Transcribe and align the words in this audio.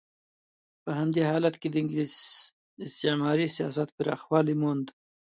په 0.83 0.91
همدې 0.99 1.21
حالت 1.31 1.55
کې 1.61 1.67
د 1.71 1.75
انګلیس 1.81 2.15
استعماري 2.85 3.47
سیاست 3.57 3.89
پراخوالی 3.97 4.55
مونده. 4.61 4.91